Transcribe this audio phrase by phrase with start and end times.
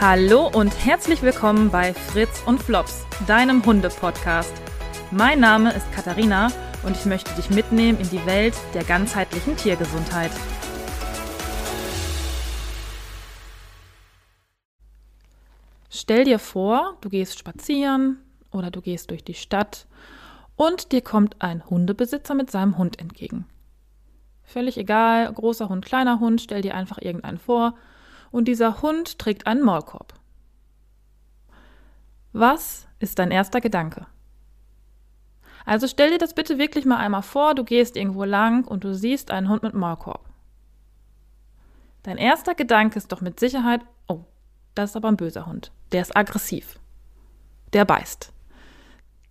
[0.00, 4.52] Hallo und herzlich willkommen bei Fritz und Flops, deinem Hunde-Podcast.
[5.10, 6.50] Mein Name ist Katharina
[6.84, 10.30] und ich möchte dich mitnehmen in die Welt der ganzheitlichen Tiergesundheit.
[15.90, 18.18] Stell dir vor, du gehst spazieren
[18.50, 19.86] oder du gehst durch die Stadt
[20.56, 23.46] und dir kommt ein Hundebesitzer mit seinem Hund entgegen.
[24.42, 27.74] Völlig egal, großer Hund, kleiner Hund, stell dir einfach irgendeinen vor
[28.32, 30.14] und dieser Hund trägt einen Maulkorb.
[32.32, 34.06] Was ist dein erster Gedanke?
[35.64, 38.94] Also stell dir das bitte wirklich mal einmal vor, du gehst irgendwo lang und du
[38.94, 40.28] siehst einen Hund mit Maulkorb.
[42.02, 44.24] Dein erster Gedanke ist doch mit Sicherheit, oh,
[44.74, 45.70] das ist aber ein böser Hund.
[45.92, 46.80] Der ist aggressiv.
[47.72, 48.32] Der beißt.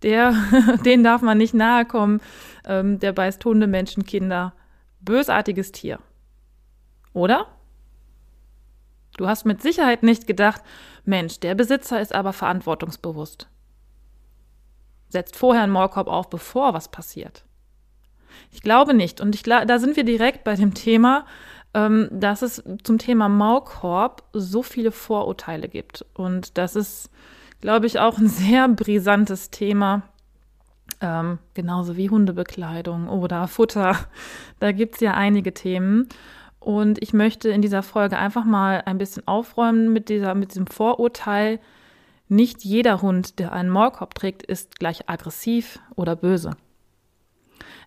[0.02, 0.34] Der,
[0.84, 2.20] den darf man nicht nahe kommen.
[2.64, 4.54] Ähm, der beißt Hunde, Menschen, Kinder.
[5.00, 5.98] Bösartiges Tier.
[7.12, 7.46] Oder?
[9.16, 10.62] Du hast mit Sicherheit nicht gedacht,
[11.04, 13.48] Mensch, der Besitzer ist aber verantwortungsbewusst.
[15.08, 17.44] Setzt vorher einen Maulkorb auf, bevor was passiert.
[18.50, 19.20] Ich glaube nicht.
[19.20, 21.26] Und ich, da sind wir direkt bei dem Thema,
[21.74, 26.04] ähm, dass es zum Thema Maulkorb so viele Vorurteile gibt.
[26.14, 27.10] Und das ist,
[27.60, 30.02] glaube ich, auch ein sehr brisantes Thema.
[31.00, 33.96] Ähm, genauso wie Hundebekleidung oder Futter.
[34.60, 36.08] Da gibt es ja einige Themen.
[36.64, 40.66] Und ich möchte in dieser Folge einfach mal ein bisschen aufräumen mit, dieser, mit diesem
[40.66, 41.58] Vorurteil.
[42.28, 46.56] Nicht jeder Hund, der einen Maulkorb trägt, ist gleich aggressiv oder böse.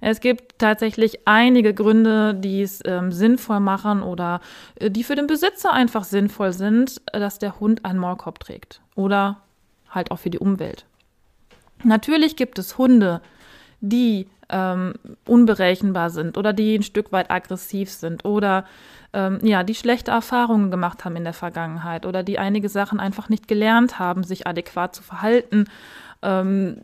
[0.02, 4.42] Es gibt tatsächlich einige Gründe, die es ähm, sinnvoll machen oder
[4.76, 8.82] äh, die für den Besitzer einfach sinnvoll sind, dass der Hund einen Maulkorb trägt.
[8.96, 9.42] Oder
[9.90, 10.86] halt auch für die Umwelt.
[11.84, 13.22] Natürlich gibt es Hunde,
[13.82, 14.94] die ähm,
[15.26, 18.66] unberechenbar sind oder die ein Stück weit aggressiv sind oder
[19.14, 23.30] ähm, ja, die schlechte Erfahrungen gemacht haben in der Vergangenheit oder die einige Sachen einfach
[23.30, 25.66] nicht gelernt haben, sich adäquat zu verhalten.
[26.22, 26.82] Ähm,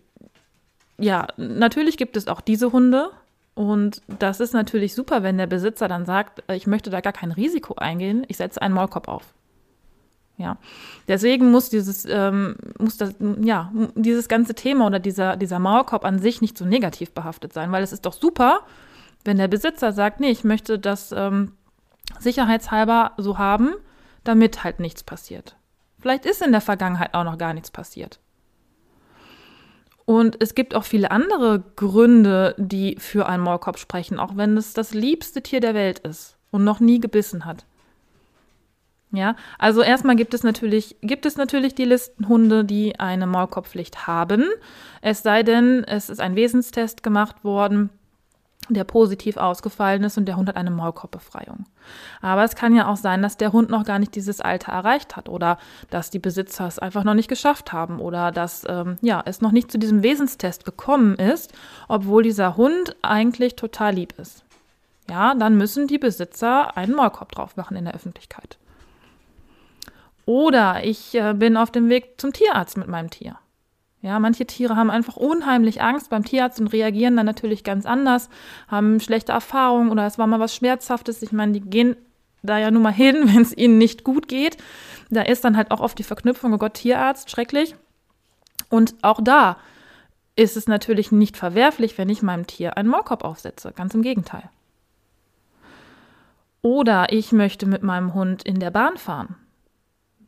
[0.97, 3.11] ja, natürlich gibt es auch diese Hunde
[3.53, 7.13] und das ist natürlich super, wenn der Besitzer dann sagt, äh, ich möchte da gar
[7.13, 9.33] kein Risiko eingehen, ich setze einen Maulkorb auf.
[10.41, 10.57] Ja,
[11.07, 16.19] deswegen muss dieses, ähm, muss das, ja, dieses ganze Thema oder dieser, dieser Maulkorb an
[16.19, 18.61] sich nicht so negativ behaftet sein, weil es ist doch super,
[19.23, 21.53] wenn der Besitzer sagt, nee, ich möchte das ähm,
[22.19, 23.75] sicherheitshalber so haben,
[24.23, 25.55] damit halt nichts passiert.
[25.99, 28.19] Vielleicht ist in der Vergangenheit auch noch gar nichts passiert.
[30.05, 34.73] Und es gibt auch viele andere Gründe, die für einen Maulkorb sprechen, auch wenn es
[34.73, 37.65] das liebste Tier der Welt ist und noch nie gebissen hat.
[39.13, 44.45] Ja, also erstmal gibt es natürlich, gibt es natürlich die Listenhunde, die eine Maulkorbpflicht haben.
[45.01, 47.89] Es sei denn, es ist ein Wesenstest gemacht worden,
[48.69, 51.65] der positiv ausgefallen ist und der Hund hat eine Maulkorbbefreiung.
[52.21, 55.17] Aber es kann ja auch sein, dass der Hund noch gar nicht dieses Alter erreicht
[55.17, 55.57] hat oder
[55.89, 59.51] dass die Besitzer es einfach noch nicht geschafft haben oder dass ähm, ja, es noch
[59.51, 61.51] nicht zu diesem Wesenstest gekommen ist,
[61.89, 64.45] obwohl dieser Hund eigentlich total lieb ist.
[65.09, 68.57] Ja, dann müssen die Besitzer einen Maulkorb drauf machen in der Öffentlichkeit.
[70.25, 73.37] Oder ich äh, bin auf dem Weg zum Tierarzt mit meinem Tier.
[74.01, 78.29] Ja, manche Tiere haben einfach unheimlich Angst beim Tierarzt und reagieren dann natürlich ganz anders,
[78.67, 81.21] haben schlechte Erfahrungen oder es war mal was Schmerzhaftes.
[81.21, 81.95] Ich meine, die gehen
[82.41, 84.57] da ja nun mal hin, wenn es ihnen nicht gut geht.
[85.09, 87.75] Da ist dann halt auch oft die Verknüpfung, oh Gott, Tierarzt, schrecklich.
[88.69, 89.57] Und auch da
[90.35, 93.73] ist es natürlich nicht verwerflich, wenn ich meinem Tier einen Maulkorb aufsetze.
[93.75, 94.49] Ganz im Gegenteil.
[96.61, 99.35] Oder ich möchte mit meinem Hund in der Bahn fahren.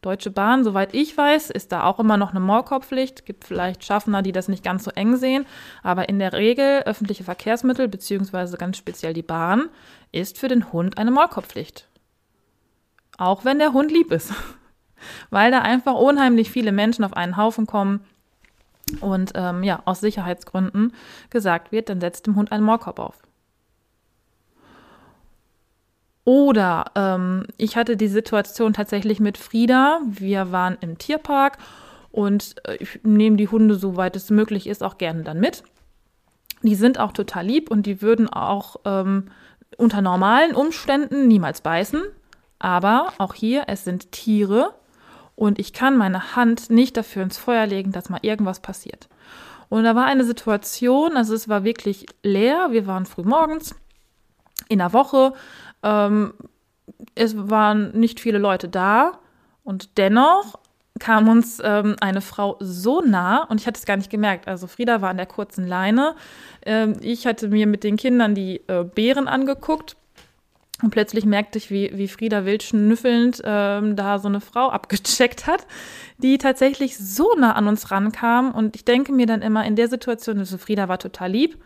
[0.04, 3.26] Deutsche Bahn, soweit ich weiß, ist da auch immer noch eine Maulkorbpflicht.
[3.26, 5.46] Gibt vielleicht Schaffner, die das nicht ganz so eng sehen.
[5.82, 9.70] Aber in der Regel öffentliche Verkehrsmittel, beziehungsweise ganz speziell die Bahn,
[10.12, 11.88] ist für den Hund eine Maulkorbpflicht.
[13.18, 14.34] Auch wenn der Hund lieb ist.
[15.30, 18.06] Weil da einfach unheimlich viele Menschen auf einen Haufen kommen
[19.00, 20.94] und ähm, ja, aus Sicherheitsgründen
[21.30, 23.22] gesagt wird, dann setzt dem Hund einen Maulkorb auf.
[26.26, 30.00] Oder ähm, ich hatte die Situation tatsächlich mit Frieda.
[30.06, 31.58] Wir waren im Tierpark
[32.12, 35.64] und äh, ich nehme die Hunde, soweit es möglich ist, auch gerne dann mit.
[36.62, 39.32] Die sind auch total lieb und die würden auch ähm,
[39.78, 42.02] unter normalen Umständen niemals beißen.
[42.58, 44.74] Aber auch hier, es sind Tiere
[45.36, 49.10] und ich kann meine Hand nicht dafür ins Feuer legen, dass mal irgendwas passiert.
[49.68, 53.76] Und da war eine Situation, also es war wirklich leer, wir waren früh morgens
[54.70, 55.34] in der Woche,
[55.84, 56.34] ähm,
[57.16, 59.20] es waren nicht viele Leute da
[59.64, 60.60] und dennoch
[61.00, 64.48] kam uns ähm, eine Frau so nah und ich hatte es gar nicht gemerkt.
[64.48, 66.16] Also Frieda war an der kurzen Leine.
[66.66, 69.98] Ähm, ich hatte mir mit den Kindern die äh, Beeren angeguckt
[70.84, 75.48] Und plötzlich merkte ich, wie, wie Frieda wild schnüffelnd ähm, da so eine Frau abgecheckt
[75.48, 75.66] hat,
[76.20, 78.52] die tatsächlich so nah an uns rankam.
[78.52, 81.58] Und ich denke mir dann immer in der Situation, also Frieda war total lieb.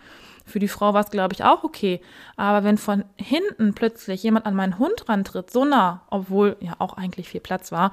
[0.47, 2.01] Für die Frau war es, glaube ich, auch okay.
[2.37, 6.93] Aber wenn von hinten plötzlich jemand an meinen Hund rantritt, so nah, obwohl ja auch
[6.93, 7.91] eigentlich viel Platz war,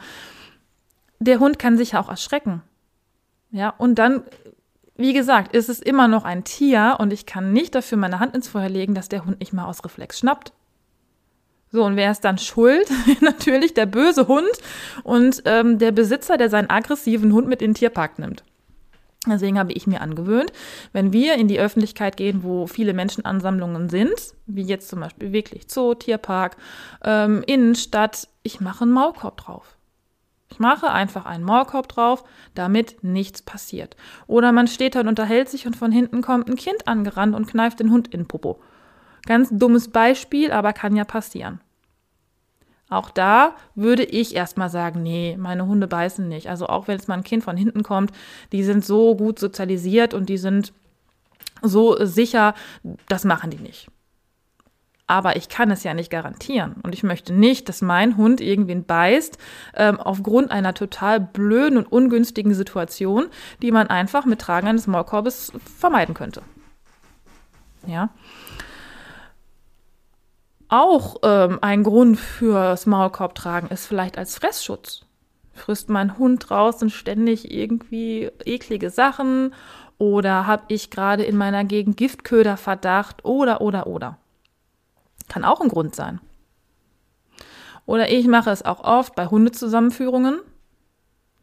[1.19, 2.63] der Hund kann sich ja auch erschrecken.
[3.51, 4.23] Ja, und dann,
[4.97, 8.37] wie gesagt, ist es immer noch ein Tier und ich kann nicht dafür meine Hand
[8.37, 10.53] ins Feuer legen, dass der Hund nicht mal aus Reflex schnappt.
[11.73, 12.89] So, und wer ist dann schuld?
[13.21, 14.47] Natürlich der böse Hund
[15.03, 18.45] und ähm, der Besitzer, der seinen aggressiven Hund mit in den Tierpark nimmt.
[19.27, 20.53] Deswegen habe ich mir angewöhnt,
[20.93, 24.15] wenn wir in die Öffentlichkeit gehen, wo viele Menschenansammlungen sind,
[24.47, 26.57] wie jetzt zum Beispiel wirklich Zoo, Tierpark,
[27.03, 29.77] ähm, Innenstadt, ich mache einen Maulkorb drauf.
[30.51, 32.23] Ich mache einfach einen Maulkorb drauf,
[32.55, 33.97] damit nichts passiert.
[34.27, 37.47] Oder man steht da und unterhält sich und von hinten kommt ein Kind angerannt und
[37.47, 38.61] kneift den Hund in Popo.
[39.27, 41.61] Ganz dummes Beispiel, aber kann ja passieren.
[42.91, 46.49] Auch da würde ich erstmal sagen, nee, meine Hunde beißen nicht.
[46.49, 48.13] Also auch wenn es mal ein Kind von hinten kommt,
[48.53, 50.73] die sind so gut sozialisiert und die sind
[51.63, 52.55] so sicher,
[53.09, 53.89] das machen die nicht.
[55.07, 56.77] Aber ich kann es ja nicht garantieren.
[56.83, 59.39] Und ich möchte nicht, dass mein Hund irgendwen beißt,
[59.75, 63.27] ähm, aufgrund einer total blöden und ungünstigen Situation,
[63.61, 66.43] die man einfach mit Tragen eines Maulkorbes vermeiden könnte.
[67.87, 68.11] Ja
[70.69, 75.05] auch ähm, ein Grund fürs Maulkorbtragen ist vielleicht als Fressschutz.
[75.53, 79.55] Frisst mein Hund draußen ständig irgendwie eklige Sachen
[79.99, 84.19] oder habe ich gerade in meiner Gegend Giftköderverdacht oder oder oder.
[85.29, 86.21] Kann auch ein Grund sein.
[87.87, 90.41] Oder ich mache es auch oft bei Hundezusammenführungen.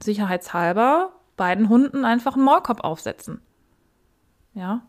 [0.03, 3.41] Sicherheitshalber beiden Hunden einfach einen Maulkorb aufsetzen.
[4.53, 4.81] Ja.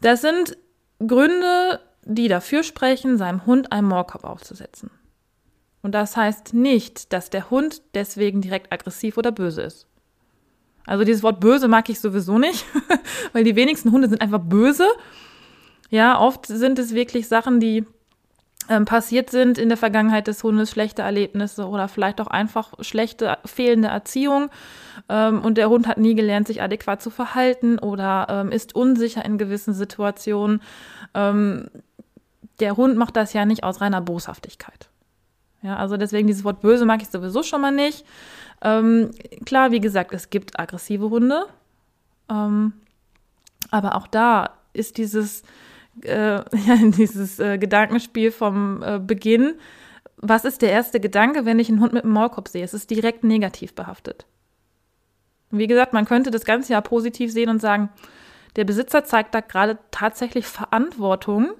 [0.00, 0.56] Das sind
[1.06, 4.90] Gründe, die dafür sprechen, seinem Hund einen Maulkorb aufzusetzen.
[5.82, 9.86] Und das heißt nicht, dass der Hund deswegen direkt aggressiv oder böse ist.
[10.86, 12.64] Also dieses Wort böse mag ich sowieso nicht,
[13.32, 14.86] weil die wenigsten Hunde sind einfach böse.
[15.90, 17.84] Ja, oft sind es wirklich Sachen, die
[18.68, 23.36] ähm, passiert sind in der Vergangenheit des Hundes, schlechte Erlebnisse oder vielleicht auch einfach schlechte,
[23.44, 24.50] fehlende Erziehung.
[25.08, 29.24] Ähm, und der Hund hat nie gelernt, sich adäquat zu verhalten oder ähm, ist unsicher
[29.24, 30.62] in gewissen Situationen.
[31.14, 31.68] Ähm,
[32.60, 34.88] der Hund macht das ja nicht aus reiner Boshaftigkeit.
[35.62, 38.04] Ja, also deswegen dieses Wort böse mag ich sowieso schon mal nicht.
[38.62, 39.10] Ähm,
[39.44, 41.46] klar, wie gesagt, es gibt aggressive Hunde.
[42.30, 42.74] Ähm,
[43.70, 45.42] aber auch da ist dieses,
[46.02, 46.42] äh,
[46.96, 49.54] dieses äh, Gedankenspiel vom äh, Beginn.
[50.16, 52.64] Was ist der erste Gedanke, wenn ich einen Hund mit einem Maulkorb sehe?
[52.64, 54.26] Es ist direkt negativ behaftet.
[55.50, 57.90] Wie gesagt, man könnte das Ganze ja positiv sehen und sagen,
[58.56, 61.52] der Besitzer zeigt da gerade tatsächlich Verantwortung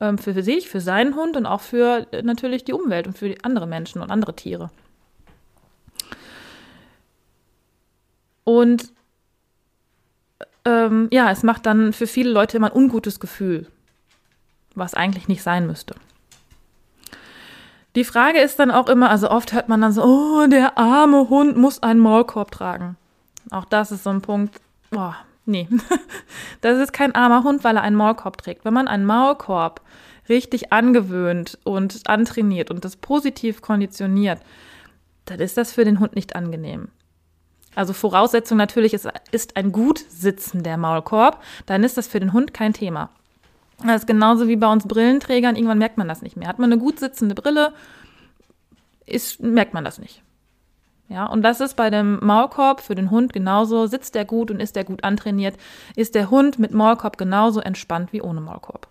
[0.00, 3.34] ähm, für sich, für seinen Hund und auch für äh, natürlich die Umwelt und für
[3.42, 4.70] andere Menschen und andere Tiere.
[8.44, 8.92] Und
[10.64, 13.66] ähm, ja, es macht dann für viele Leute immer ein ungutes Gefühl,
[14.74, 15.94] was eigentlich nicht sein müsste.
[17.96, 21.28] Die Frage ist dann auch immer, also oft hört man dann so, oh, der arme
[21.28, 22.96] Hund muss einen Maulkorb tragen.
[23.50, 24.60] Auch das ist so ein Punkt,
[24.90, 25.68] boah, nee.
[26.60, 28.64] Das ist kein armer Hund, weil er einen Maulkorb trägt.
[28.64, 29.80] Wenn man einen Maulkorb
[30.28, 34.40] richtig angewöhnt und antrainiert und das positiv konditioniert,
[35.24, 36.88] dann ist das für den Hund nicht angenehm.
[37.74, 42.52] Also Voraussetzung natürlich ist, ist ein gut sitzender Maulkorb, dann ist das für den Hund
[42.52, 43.10] kein Thema.
[43.84, 46.48] Das ist genauso wie bei uns Brillenträgern, irgendwann merkt man das nicht mehr.
[46.48, 47.72] Hat man eine gut sitzende Brille,
[49.06, 50.22] ist, merkt man das nicht.
[51.08, 53.86] Ja, und das ist bei dem Maulkorb für den Hund genauso.
[53.86, 55.56] Sitzt der gut und ist der gut antrainiert,
[55.96, 58.86] ist der Hund mit Maulkorb genauso entspannt wie ohne Maulkorb.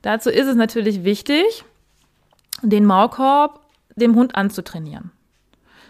[0.00, 1.64] Dazu ist es natürlich wichtig,
[2.62, 3.60] den Maulkorb
[3.94, 5.10] dem Hund anzutrainieren.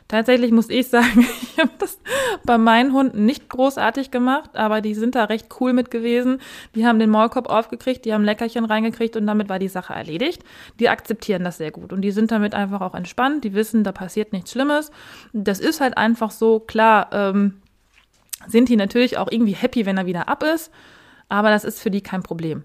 [0.07, 1.99] Tatsächlich muss ich sagen, ich habe das
[2.45, 6.41] bei meinen Hunden nicht großartig gemacht, aber die sind da recht cool mit gewesen.
[6.75, 10.45] Die haben den Maulkorb aufgekriegt, die haben Leckerchen reingekriegt und damit war die Sache erledigt.
[10.79, 13.45] Die akzeptieren das sehr gut und die sind damit einfach auch entspannt.
[13.45, 14.91] Die wissen, da passiert nichts Schlimmes.
[15.33, 16.61] Das ist halt einfach so.
[16.61, 17.63] Klar, ähm,
[18.47, 20.71] sind die natürlich auch irgendwie happy, wenn er wieder ab ist,
[21.29, 22.65] aber das ist für die kein Problem.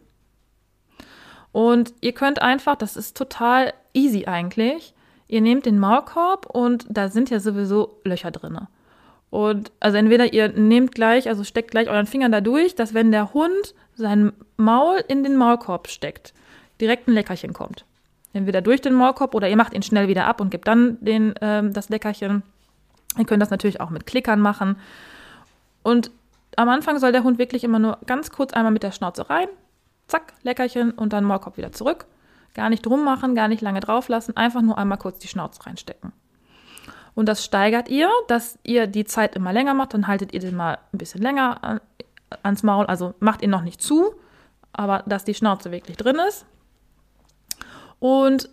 [1.52, 4.94] Und ihr könnt einfach, das ist total easy eigentlich,
[5.30, 8.58] Ihr nehmt den Maulkorb und da sind ja sowieso Löcher drin.
[9.30, 13.12] Und also entweder ihr nehmt gleich, also steckt gleich euren Finger da durch, dass wenn
[13.12, 16.34] der Hund sein Maul in den Maulkorb steckt,
[16.82, 17.86] direkt ein Leckerchen kommt.
[18.34, 21.36] Entweder durch den Maulkorb oder ihr macht ihn schnell wieder ab und gebt dann den,
[21.42, 22.42] ähm, das Leckerchen.
[23.20, 24.78] Ihr könnt das natürlich auch mit Klickern machen.
[25.84, 26.10] Und
[26.56, 29.48] am Anfang soll der Hund wirklich immer nur ganz kurz einmal mit der Schnauze rein,
[30.08, 32.08] zack, Leckerchen und dann Maulkorb wieder zurück.
[32.54, 35.66] Gar nicht drum machen, gar nicht lange drauf lassen, einfach nur einmal kurz die Schnauze
[35.66, 36.12] reinstecken.
[37.16, 40.56] Und das steigert ihr, dass ihr die Zeit immer länger macht, dann haltet ihr den
[40.56, 41.82] mal ein bisschen länger
[42.44, 44.14] ans Maul, also macht ihn noch nicht zu,
[44.72, 46.46] aber dass die Schnauze wirklich drin ist.
[48.00, 48.50] Und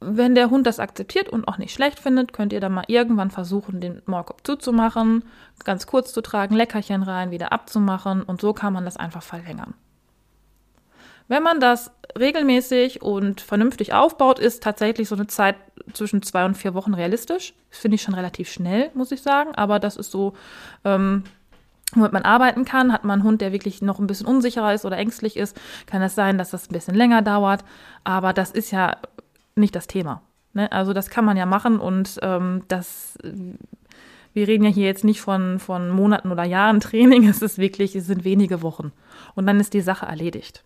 [0.00, 3.30] wenn der Hund das akzeptiert und auch nicht schlecht findet, könnt ihr dann mal irgendwann
[3.30, 5.24] versuchen, den Maulkorb zuzumachen,
[5.64, 9.74] ganz kurz zu tragen, Leckerchen rein, wieder abzumachen und so kann man das einfach verlängern.
[11.30, 15.54] Wenn man das regelmäßig und vernünftig aufbaut, ist tatsächlich so eine Zeit
[15.92, 17.54] zwischen zwei und vier Wochen realistisch.
[17.70, 20.32] Das finde ich schon relativ schnell, muss ich sagen, aber das ist so,
[20.84, 21.22] ähm,
[21.94, 22.92] womit man arbeiten kann.
[22.92, 25.56] Hat man einen Hund, der wirklich noch ein bisschen unsicherer ist oder ängstlich ist,
[25.86, 27.64] kann es das sein, dass das ein bisschen länger dauert.
[28.02, 28.96] Aber das ist ja
[29.54, 30.22] nicht das Thema.
[30.52, 30.72] Ne?
[30.72, 33.16] Also das kann man ja machen und ähm, das,
[34.34, 37.94] wir reden ja hier jetzt nicht von, von Monaten oder Jahren Training, es ist wirklich,
[37.94, 38.90] es sind wenige Wochen.
[39.36, 40.64] Und dann ist die Sache erledigt.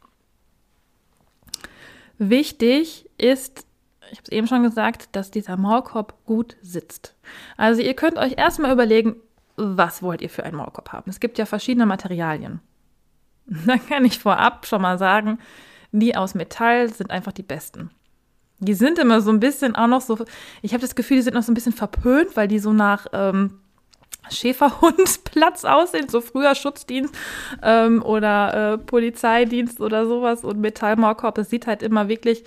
[2.19, 3.67] Wichtig ist,
[4.11, 7.15] ich habe es eben schon gesagt, dass dieser Maulkorb gut sitzt.
[7.57, 9.17] Also ihr könnt euch erstmal überlegen,
[9.57, 11.11] was wollt ihr für einen Maulkorb haben.
[11.11, 12.61] Es gibt ja verschiedene Materialien.
[13.67, 15.39] Da kann ich vorab schon mal sagen,
[15.93, 17.91] die aus Metall sind einfach die besten.
[18.59, 20.25] Die sind immer so ein bisschen auch noch so,
[20.63, 23.07] ich habe das Gefühl, die sind noch so ein bisschen verpönt, weil die so nach
[23.13, 23.61] ähm,
[24.31, 27.15] Schäferhundplatz aussehen, so früher Schutzdienst
[27.63, 31.39] ähm, oder äh, Polizeidienst oder sowas und Metallmaulkorb.
[31.39, 32.45] Es sieht halt immer wirklich,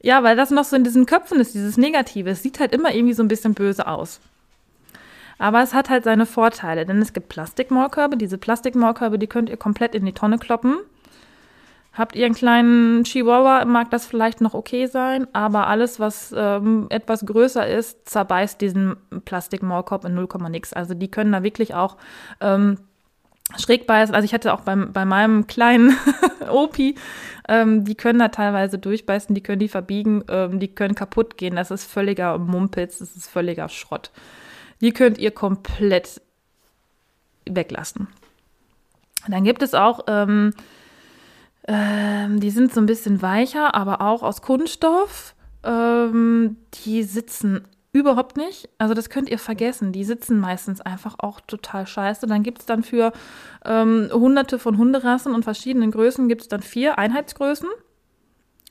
[0.00, 2.30] ja, weil das noch so in diesen Köpfen ist, dieses Negative.
[2.30, 4.20] Es sieht halt immer irgendwie so ein bisschen böse aus.
[5.38, 8.16] Aber es hat halt seine Vorteile, denn es gibt Plastikmaulkörbe.
[8.16, 10.78] Diese Plastikmaulkörbe, die könnt ihr komplett in die Tonne kloppen.
[11.98, 16.86] Habt ihr einen kleinen Chihuahua, mag das vielleicht noch okay sein, aber alles, was ähm,
[16.90, 20.72] etwas größer ist, zerbeißt diesen Plastikmaulkorb in 0, nix.
[20.72, 21.96] Also die können da wirklich auch
[22.40, 22.78] ähm,
[23.56, 24.14] schräg beißen.
[24.14, 25.96] Also ich hatte auch beim, bei meinem kleinen
[26.48, 26.94] Opi,
[27.48, 31.56] ähm, die können da teilweise durchbeißen, die können die verbiegen, ähm, die können kaputt gehen.
[31.56, 34.12] Das ist völliger Mumpitz, das ist völliger Schrott.
[34.80, 36.20] Die könnt ihr komplett
[37.44, 38.06] weglassen.
[39.26, 40.52] Dann gibt es auch ähm,
[41.68, 45.34] ähm, die sind so ein bisschen weicher, aber auch aus Kunststoff.
[45.62, 48.70] Ähm, die sitzen überhaupt nicht.
[48.78, 49.92] Also das könnt ihr vergessen.
[49.92, 52.26] Die sitzen meistens einfach auch total scheiße.
[52.26, 53.12] Dann gibt es dann für
[53.66, 57.68] ähm, hunderte von Hunderassen und verschiedenen Größen gibt es dann vier Einheitsgrößen.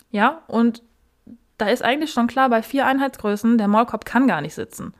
[0.09, 0.81] Ja, und
[1.59, 4.93] da ist eigentlich schon klar, bei vier Einheitsgrößen, der Maulkorb kann gar nicht sitzen.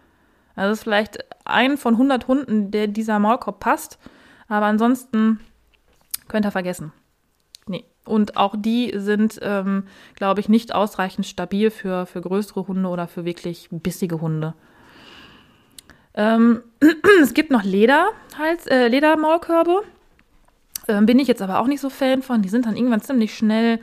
[0.56, 3.98] Also es ist vielleicht ein von 100 Hunden, der dieser Maulkorb passt.
[4.48, 5.40] Aber ansonsten
[6.28, 6.92] könnt ihr vergessen.
[8.08, 9.84] Und auch die sind, ähm,
[10.16, 14.54] glaube ich, nicht ausreichend stabil für, für größere Hunde oder für wirklich bissige Hunde.
[16.14, 16.64] Ähm,
[17.22, 19.84] es gibt noch Lederhals, äh, Ledermaulkörbe.
[20.88, 22.42] Ähm, bin ich jetzt aber auch nicht so Fan von.
[22.42, 23.80] Die sind dann irgendwann ziemlich schnell,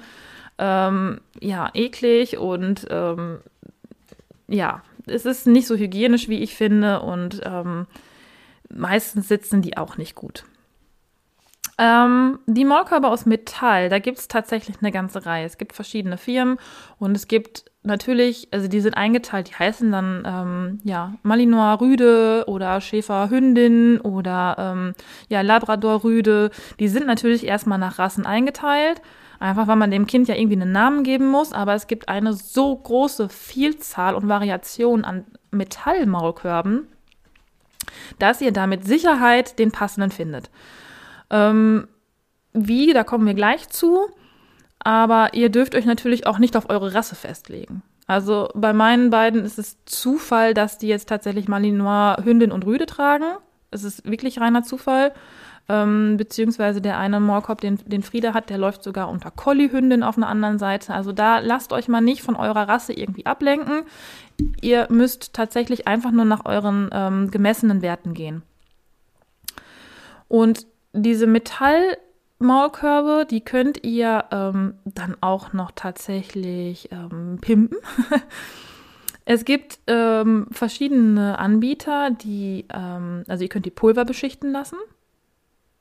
[0.58, 3.38] ähm, ja, eklig und ähm,
[4.48, 7.00] ja, es ist nicht so hygienisch, wie ich finde.
[7.00, 7.86] Und ähm,
[8.68, 10.44] meistens sitzen die auch nicht gut.
[11.76, 15.44] Ähm, die Maulkörbe aus Metall, da gibt es tatsächlich eine ganze Reihe.
[15.44, 16.58] Es gibt verschiedene Firmen
[16.98, 22.44] und es gibt natürlich, also die sind eingeteilt, die heißen dann ähm, ja Malinois Rüde
[22.46, 24.94] oder Schäfer Hündin oder ähm,
[25.28, 26.50] ja Labrador Rüde.
[26.78, 29.00] Die sind natürlich erstmal nach Rassen eingeteilt.
[29.40, 32.32] Einfach weil man dem Kind ja irgendwie einen Namen geben muss, aber es gibt eine
[32.32, 36.86] so große Vielzahl und Variation an Metallmaulkörben,
[38.18, 40.50] dass ihr da mit Sicherheit den passenden findet.
[41.30, 41.88] Ähm,
[42.52, 44.08] wie, da kommen wir gleich zu.
[44.78, 47.82] Aber ihr dürft euch natürlich auch nicht auf eure Rasse festlegen.
[48.06, 52.84] Also bei meinen beiden ist es Zufall, dass die jetzt tatsächlich Malinois Hündin und Rüde
[52.84, 53.24] tragen.
[53.70, 55.12] Es ist wirklich reiner Zufall.
[55.66, 60.18] Ähm, beziehungsweise der eine Moorkopf, den, den Frieda hat, der läuft sogar unter Collie-Hündin auf
[60.18, 60.92] einer anderen Seite.
[60.92, 63.84] Also da lasst euch mal nicht von eurer Rasse irgendwie ablenken.
[64.60, 68.42] Ihr müsst tatsächlich einfach nur nach euren ähm, gemessenen Werten gehen.
[70.28, 77.78] Und diese Metallmaulkörbe, die könnt ihr ähm, dann auch noch tatsächlich ähm, pimpen.
[79.24, 84.78] es gibt ähm, verschiedene Anbieter, die, ähm, also ihr könnt die Pulver beschichten lassen.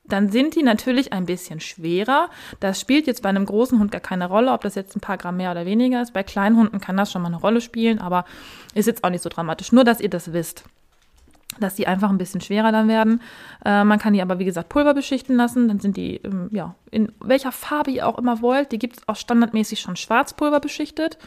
[0.06, 2.28] Dann sind die natürlich ein bisschen schwerer.
[2.60, 5.16] Das spielt jetzt bei einem großen Hund gar keine Rolle, ob das jetzt ein paar
[5.16, 6.12] Gramm mehr oder weniger ist.
[6.12, 8.26] Bei kleinen Hunden kann das schon mal eine Rolle spielen, aber
[8.74, 9.72] ist jetzt auch nicht so dramatisch.
[9.72, 10.64] Nur, dass ihr das wisst
[11.60, 13.20] dass die einfach ein bisschen schwerer dann werden.
[13.64, 15.68] Äh, man kann die aber, wie gesagt, Pulver beschichten lassen.
[15.68, 18.72] Dann sind die, ähm, ja, in welcher Farbe ihr auch immer wollt.
[18.72, 21.18] Die gibt es auch standardmäßig schon Schwarzpulver beschichtet.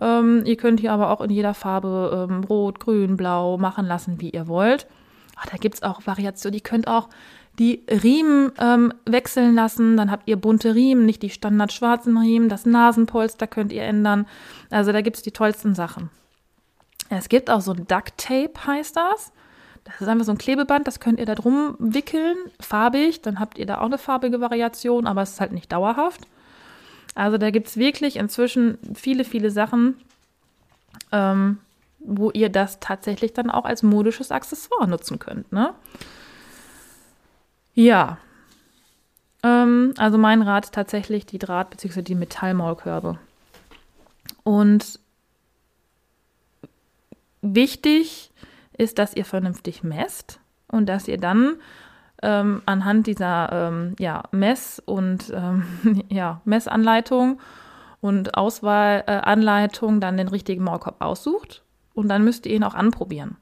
[0.00, 4.20] Ähm, ihr könnt die aber auch in jeder Farbe ähm, rot, grün, blau machen lassen,
[4.20, 4.86] wie ihr wollt.
[5.36, 6.54] Ach, da gibt es auch Variationen.
[6.54, 7.08] Die könnt auch
[7.58, 9.96] die Riemen ähm, wechseln lassen.
[9.96, 12.48] Dann habt ihr bunte Riemen, nicht die standard schwarzen Riemen.
[12.48, 14.26] Das Nasenpolster könnt ihr ändern.
[14.70, 16.10] Also da gibt's die tollsten Sachen.
[17.10, 19.32] Es gibt auch so ein Duct Tape, heißt das.
[19.88, 23.22] Das ist einfach so ein Klebeband, das könnt ihr da drum wickeln, farbig.
[23.22, 26.20] Dann habt ihr da auch eine farbige Variation, aber es ist halt nicht dauerhaft.
[27.14, 29.96] Also da gibt es wirklich inzwischen viele, viele Sachen,
[31.10, 31.58] ähm,
[32.00, 35.50] wo ihr das tatsächlich dann auch als modisches Accessoire nutzen könnt.
[35.52, 35.72] Ne?
[37.74, 38.18] Ja.
[39.42, 42.02] Ähm, also mein Rat tatsächlich die Draht- bzw.
[42.02, 43.18] die Metallmaulkörbe.
[44.44, 45.00] Und
[47.40, 48.47] wichtig ist,
[48.98, 51.56] dass ihr vernünftig messt und dass ihr dann
[52.22, 55.64] ähm, anhand dieser ähm, ja, Mess- und ähm,
[56.08, 57.40] ja, Messanleitung
[58.00, 61.62] und Auswahlanleitung dann den richtigen Maulkorb aussucht
[61.94, 63.36] und dann müsst ihr ihn auch anprobieren.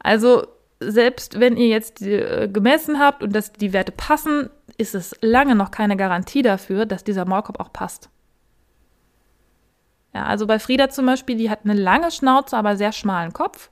[0.00, 0.46] Also
[0.80, 5.54] selbst wenn ihr jetzt äh, gemessen habt und dass die Werte passen, ist es lange
[5.54, 8.10] noch keine Garantie dafür, dass dieser Maulkorb auch passt.
[10.14, 13.70] Ja, also bei Frieda zum Beispiel, die hat eine lange Schnauze, aber sehr schmalen Kopf.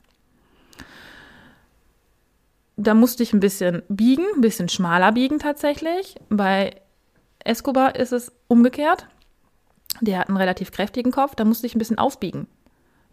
[2.82, 6.16] Da musste ich ein bisschen biegen, ein bisschen schmaler biegen tatsächlich.
[6.30, 6.74] Bei
[7.44, 9.06] Escobar ist es umgekehrt.
[10.00, 12.48] Der hat einen relativ kräftigen Kopf, da musste ich ein bisschen aufbiegen.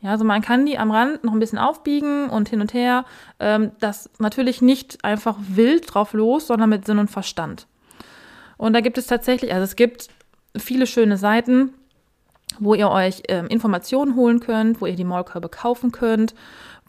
[0.01, 3.05] Ja, also man kann die am Rand noch ein bisschen aufbiegen und hin und her.
[3.39, 7.67] Ähm, das natürlich nicht einfach wild drauf los, sondern mit Sinn und Verstand.
[8.57, 10.07] Und da gibt es tatsächlich, also es gibt
[10.57, 11.73] viele schöne Seiten,
[12.57, 16.33] wo ihr euch ähm, Informationen holen könnt, wo ihr die Maulkörbe kaufen könnt,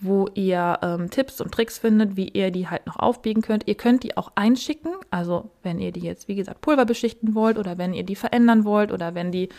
[0.01, 3.69] wo ihr ähm, Tipps und Tricks findet, wie ihr die halt noch aufbiegen könnt.
[3.69, 7.59] Ihr könnt die auch einschicken, also wenn ihr die jetzt, wie gesagt, Pulver beschichten wollt
[7.59, 9.51] oder wenn ihr die verändern wollt oder wenn die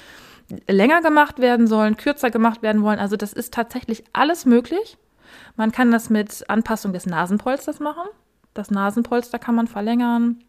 [0.68, 3.00] länger gemacht werden sollen, kürzer gemacht werden wollen.
[3.00, 4.98] Also das ist tatsächlich alles möglich.
[5.56, 8.08] Man kann das mit Anpassung des Nasenpolsters machen.
[8.54, 10.44] Das Nasenpolster kann man verlängern,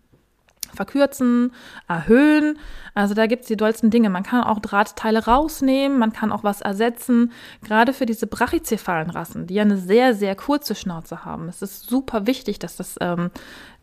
[0.75, 1.53] verkürzen,
[1.89, 2.59] erhöhen.
[2.95, 4.11] Also da gibt es die dollsten Dinge.
[4.11, 7.33] Man kann auch Drahtteile rausnehmen, man kann auch was ersetzen.
[7.65, 11.49] Gerade für diese brachycephalen Rassen, die ja eine sehr, sehr kurze Schnauze haben.
[11.49, 13.31] Es ist super wichtig, dass das ähm,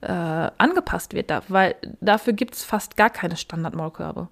[0.01, 4.27] äh, angepasst wird, weil dafür gibt es fast gar keine Standardmaulkörbe.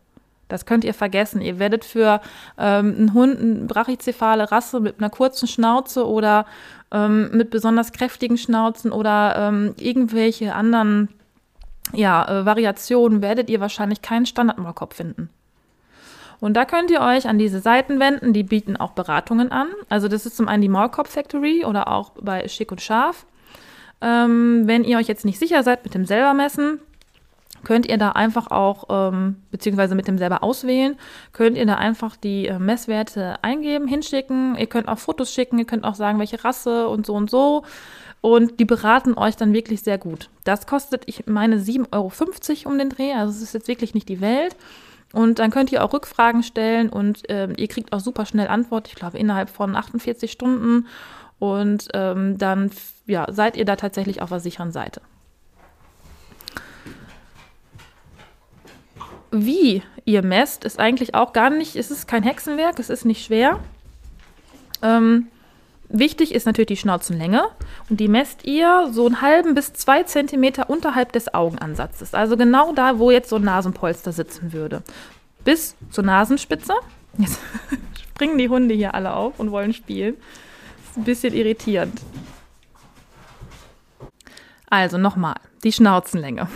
[0.48, 1.42] Das könnt ihr vergessen.
[1.42, 2.22] Ihr werdet für
[2.58, 6.46] ähm, einen Hund, eine brachycephale Rasse mit einer kurzen Schnauze oder
[6.92, 11.10] ähm, mit besonders kräftigen Schnauzen oder ähm, irgendwelche anderen
[11.94, 15.30] ja, äh, Variationen werdet ihr wahrscheinlich keinen Standardmaulkorb finden.
[16.40, 19.68] Und da könnt ihr euch an diese Seiten wenden, die bieten auch Beratungen an.
[19.90, 23.26] Also das ist zum einen die Maulkorb Factory oder auch bei Schick und Scharf.
[24.02, 26.80] Ähm, wenn ihr euch jetzt nicht sicher seid mit dem selber messen,
[27.64, 30.96] könnt ihr da einfach auch, ähm, beziehungsweise mit dem selber auswählen,
[31.34, 34.56] könnt ihr da einfach die äh, Messwerte eingeben, hinschicken.
[34.56, 37.64] Ihr könnt auch Fotos schicken, ihr könnt auch sagen, welche Rasse und so und so.
[38.22, 40.30] Und die beraten euch dann wirklich sehr gut.
[40.44, 41.92] Das kostet, ich meine, 7,50
[42.66, 43.14] Euro um den Dreh.
[43.14, 44.56] Also es ist jetzt wirklich nicht die Welt.
[45.14, 48.90] Und dann könnt ihr auch Rückfragen stellen und ähm, ihr kriegt auch super schnell Antwort.
[48.90, 50.88] Ich glaube, innerhalb von 48 Stunden.
[51.40, 52.72] Und ähm, dann
[53.06, 55.02] ja, seid ihr da tatsächlich auf der sicheren Seite.
[59.32, 63.26] Wie ihr messt, ist eigentlich auch gar nicht, es ist kein Hexenwerk, es ist nicht
[63.26, 63.60] schwer.
[64.82, 65.28] Ähm,
[65.90, 67.46] Wichtig ist natürlich die Schnauzenlänge
[67.90, 72.14] und die messt ihr so einen halben bis zwei Zentimeter unterhalb des Augenansatzes.
[72.14, 74.84] Also genau da, wo jetzt so ein Nasenpolster sitzen würde.
[75.46, 76.74] Bis zur Nasenspitze.
[77.18, 77.40] Jetzt
[78.12, 80.16] springen die Hunde hier alle auf und wollen spielen.
[80.78, 82.02] Das ist ein bisschen irritierend.
[84.70, 86.50] Also nochmal, die Schnauzenlänge.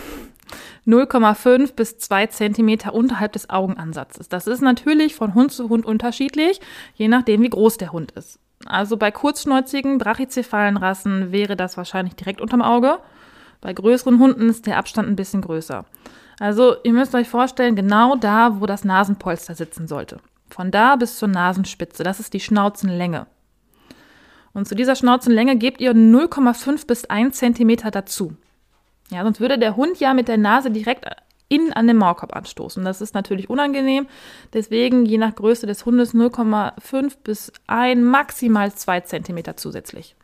[0.86, 4.28] 0,5 bis 2 Zentimeter unterhalb des Augenansatzes.
[4.28, 6.60] Das ist natürlich von Hund zu Hund unterschiedlich,
[6.96, 8.40] je nachdem, wie groß der Hund ist.
[8.66, 13.00] Also bei kurzschnäuzigen, brachycephalen Rassen wäre das wahrscheinlich direkt unterm Auge.
[13.62, 15.86] Bei größeren Hunden ist der Abstand ein bisschen größer.
[16.40, 20.18] Also ihr müsst euch vorstellen, genau da, wo das Nasenpolster sitzen sollte.
[20.50, 23.28] Von da bis zur Nasenspitze, das ist die Schnauzenlänge.
[24.54, 28.36] Und zu dieser Schnauzenlänge gebt ihr 0,5 bis 1 Zentimeter dazu.
[29.12, 31.06] Ja, sonst würde der Hund ja mit der Nase direkt
[31.52, 32.84] innen an den Maulkorb anstoßen.
[32.86, 34.08] Das ist natürlich unangenehm.
[34.54, 40.16] Deswegen je nach Größe des Hundes 0,5 bis 1, maximal 2 cm zusätzlich.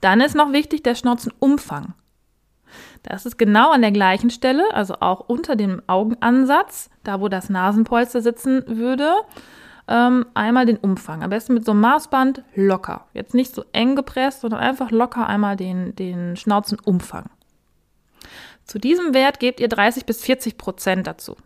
[0.00, 1.94] Dann ist noch wichtig der Schnauzenumfang.
[3.02, 7.50] Das ist genau an der gleichen Stelle, also auch unter dem Augenansatz, da wo das
[7.50, 9.12] Nasenpolster sitzen würde,
[9.88, 11.22] ähm, einmal den Umfang.
[11.22, 13.06] Am besten mit so einem Maßband locker.
[13.14, 17.26] Jetzt nicht so eng gepresst, sondern einfach locker einmal den, den Schnauzenumfang.
[18.66, 21.36] Zu diesem Wert gebt ihr 30 bis 40 Prozent dazu.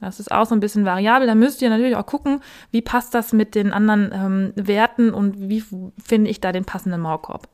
[0.00, 1.26] Das ist auch so ein bisschen variabel.
[1.26, 5.48] Da müsst ihr natürlich auch gucken, wie passt das mit den anderen ähm, Werten und
[5.48, 5.64] wie
[6.02, 7.48] finde ich da den passenden Maulkorb.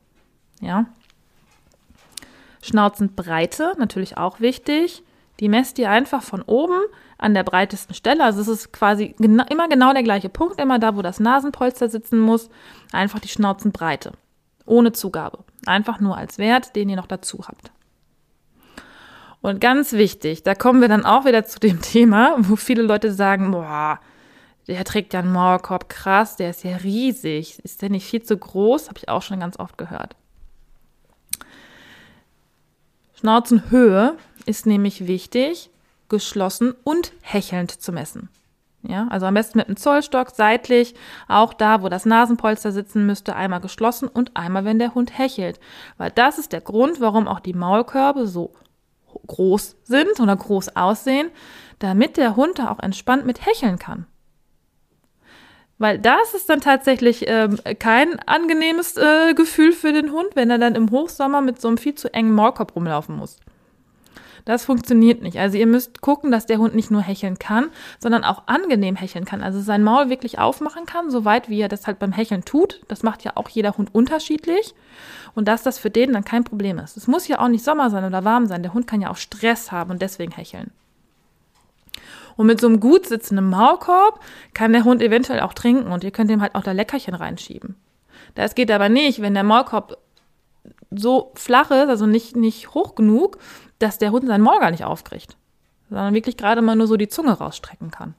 [0.61, 0.87] Ja.
[2.63, 5.03] Schnauzenbreite, natürlich auch wichtig.
[5.41, 6.81] Die messt ihr einfach von oben
[7.19, 8.25] an der breitesten Stelle.
[8.25, 11.89] Also es ist quasi gena immer genau der gleiche Punkt, immer da, wo das Nasenpolster
[11.89, 12.51] sitzen muss.
[12.93, 14.13] Einfach die Schnauzenbreite.
[14.67, 15.39] Ohne Zugabe.
[15.67, 17.73] Einfach nur als Wert, den ihr noch dazu habt.
[19.45, 23.13] Und ganz wichtig, da kommen wir dann auch wieder zu dem Thema, wo viele Leute
[23.13, 24.01] sagen, boah,
[24.69, 27.59] der trägt ja einen Maulkorb, krass, der ist ja riesig.
[27.63, 28.89] Ist der nicht viel zu groß?
[28.89, 30.17] Habe ich auch schon ganz oft gehört.
[33.17, 35.69] Schnauzenhöhe ist nämlich wichtig,
[36.09, 38.31] geschlossen und hechelnd zu messen.
[38.81, 40.95] Ja, also am besten mit einem Zollstock seitlich,
[41.29, 45.61] auch da, wo das Nasenpolster sitzen müsste, einmal geschlossen und einmal, wenn der Hund hechelt.
[45.99, 48.55] Weil das ist der Grund, warum auch die Maulkörbe so
[49.27, 51.31] groß sind oder groß aussehen,
[51.79, 54.07] damit der Hund da auch entspannt mit hecheln kann.
[55.79, 60.59] Weil das ist dann tatsächlich ähm, kein angenehmes äh, Gefühl für den Hund, wenn er
[60.59, 63.39] dann im Hochsommer mit so einem viel zu engen Maulkorb rumlaufen muss.
[64.45, 65.39] Das funktioniert nicht.
[65.39, 69.25] Also ihr müsst gucken, dass der Hund nicht nur hecheln kann, sondern auch angenehm hecheln
[69.25, 69.43] kann.
[69.43, 72.83] Also sein Maul wirklich aufmachen kann, so weit wie er das halt beim Hecheln tut.
[72.89, 74.75] Das macht ja auch jeder Hund unterschiedlich.
[75.35, 76.97] Und dass das für den dann kein Problem ist.
[76.97, 78.63] Es muss ja auch nicht Sommer sein oder warm sein.
[78.63, 80.71] Der Hund kann ja auch Stress haben und deswegen hecheln.
[82.37, 84.21] Und mit so einem gut sitzenden Maulkorb
[84.53, 87.77] kann der Hund eventuell auch trinken und ihr könnt ihm halt auch da Leckerchen reinschieben.
[88.35, 89.97] Das geht aber nicht, wenn der Maulkorb
[90.91, 93.39] so flach ist, also nicht, nicht hoch genug,
[93.79, 95.37] dass der Hund seinen Maul gar nicht aufkriegt,
[95.89, 98.15] sondern wirklich gerade mal nur so die Zunge rausstrecken kann.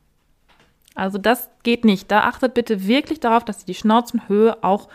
[0.96, 2.10] Also das geht nicht.
[2.10, 4.88] Da achtet bitte wirklich darauf, dass ihr die Schnauzenhöhe auch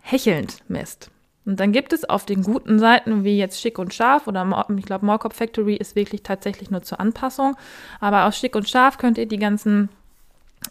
[0.00, 1.10] hechelnd messt.
[1.46, 4.86] Und dann gibt es auf den guten Seiten, wie jetzt Schick und Scharf oder ich
[4.86, 7.56] glaube Morkop Factory ist wirklich tatsächlich nur zur Anpassung.
[8.00, 9.90] Aber aus Schick und Scharf könnt ihr die ganzen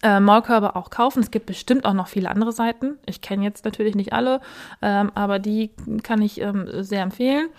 [0.01, 1.21] äh, Maulkörbe auch kaufen.
[1.21, 2.97] Es gibt bestimmt auch noch viele andere Seiten.
[3.05, 4.41] Ich kenne jetzt natürlich nicht alle,
[4.81, 5.69] ähm, aber die
[6.01, 7.49] kann ich ähm, sehr empfehlen.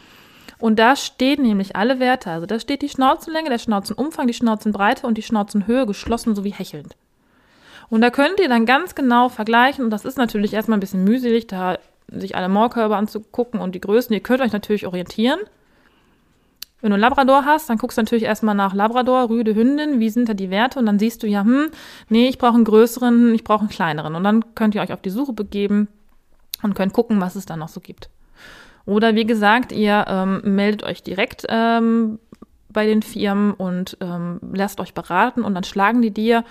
[0.64, 2.30] Und da stehen nämlich alle Werte.
[2.30, 6.96] Also da steht die Schnauzenlänge, der Schnauzenumfang, die Schnauzenbreite und die Schnauzenhöhe geschlossen sowie hechelnd.
[7.90, 9.84] Und da könnt ihr dann ganz genau vergleichen.
[9.84, 11.76] Und das ist natürlich erstmal ein bisschen mühselig, da
[12.08, 14.14] sich alle Maulkörbe anzugucken und die Größen.
[14.14, 15.38] Ihr könnt euch natürlich orientieren.
[16.80, 20.08] Wenn du einen Labrador hast, dann guckst du natürlich erstmal nach Labrador, Rüde, Hündin, wie
[20.08, 21.72] sind da die Werte und dann siehst du ja, hm,
[22.08, 24.14] nee, ich brauche einen größeren, ich brauche einen kleineren.
[24.14, 25.88] Und dann könnt ihr euch auf die Suche begeben
[26.62, 28.08] und könnt gucken, was es da noch so gibt.
[28.86, 32.18] Oder wie gesagt, ihr ähm, meldet euch direkt ähm,
[32.68, 36.44] bei den Firmen und ähm, lasst euch beraten und dann schlagen die dir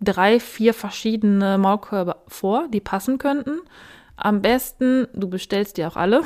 [0.00, 3.60] drei, vier verschiedene Maulkörbe vor, die passen könnten.
[4.16, 6.22] Am besten, du bestellst die auch alle.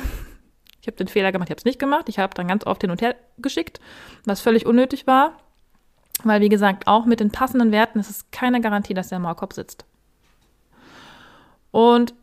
[0.81, 2.07] Ich habe den Fehler gemacht, ich habe es nicht gemacht.
[2.07, 3.81] Ich habe dann ganz oft hin und her geschickt,
[4.25, 5.33] was völlig unnötig war.
[6.23, 9.53] Weil, wie gesagt, auch mit den passenden Werten ist es keine Garantie, dass der Maulkorb
[9.53, 9.85] sitzt.
[11.71, 12.13] Und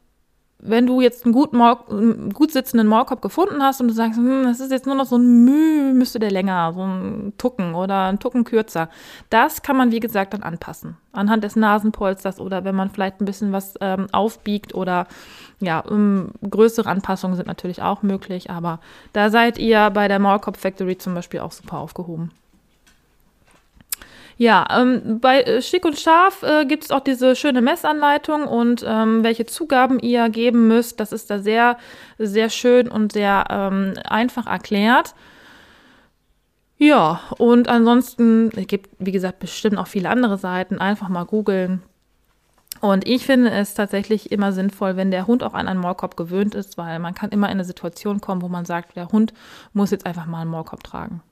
[0.59, 4.45] wenn du jetzt einen gut, einen gut sitzenden Maulkorb gefunden hast und du sagst, hm,
[4.45, 8.07] das ist jetzt nur noch so ein Müh, müsste der länger, so ein Tucken oder
[8.07, 8.89] ein Tucken kürzer.
[9.29, 10.97] Das kann man, wie gesagt, dann anpassen.
[11.13, 15.07] Anhand des Nasenpolsters oder wenn man vielleicht ein bisschen was ähm, aufbiegt oder
[15.61, 18.81] ja, um, größere Anpassungen sind natürlich auch möglich, aber
[19.13, 22.31] da seid ihr bei der Maulkorb Factory zum Beispiel auch super aufgehoben.
[24.39, 28.85] Ja, ähm, bei äh, Schick und Scharf äh, gibt es auch diese schöne Messanleitung und
[28.87, 31.01] ähm, welche Zugaben ihr geben müsst.
[31.01, 31.79] Das ist da sehr,
[32.19, 35.15] sehr schön und sehr ähm, einfach erklärt.
[36.77, 40.79] Ja, und ansonsten es gibt, wie gesagt, bestimmt auch viele andere Seiten.
[40.79, 41.83] Einfach mal googeln.
[42.83, 46.55] Und ich finde es tatsächlich immer sinnvoll, wenn der Hund auch an einen Maulkorb gewöhnt
[46.55, 49.33] ist, weil man kann immer in eine Situation kommen, wo man sagt, der Hund
[49.73, 51.23] muss jetzt einfach mal einen Maulkorb tragen.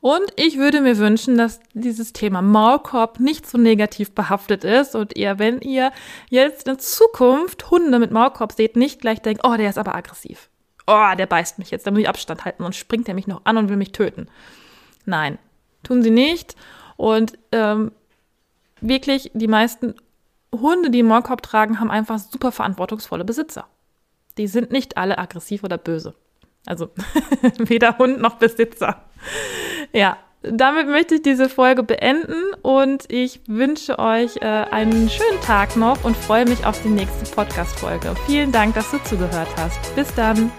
[0.00, 5.16] Und ich würde mir wünschen, dass dieses Thema Maulkorb nicht so negativ behaftet ist und
[5.16, 5.92] ihr, wenn ihr
[6.30, 10.48] jetzt in Zukunft Hunde mit Maulkorb seht, nicht gleich denkt, oh, der ist aber aggressiv.
[10.86, 13.42] Oh, der beißt mich jetzt, da muss ich Abstand halten und springt er mich noch
[13.44, 14.28] an und will mich töten.
[15.04, 15.38] Nein,
[15.82, 16.56] tun sie nicht.
[16.96, 17.92] Und ähm,
[18.80, 19.94] wirklich, die meisten
[20.52, 23.66] Hunde, die Maulkorb tragen, haben einfach super verantwortungsvolle Besitzer.
[24.38, 26.14] Die sind nicht alle aggressiv oder böse.
[26.68, 26.90] Also
[27.58, 29.02] weder Hund noch Besitzer.
[29.92, 35.76] Ja, damit möchte ich diese Folge beenden und ich wünsche euch äh, einen schönen Tag
[35.76, 38.14] noch und freue mich auf die nächste Podcast-Folge.
[38.26, 39.94] Vielen Dank, dass du zugehört hast.
[39.96, 40.52] Bis dann.